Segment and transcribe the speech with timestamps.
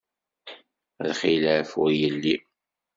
[1.09, 2.35] Lxilaf ur yelli.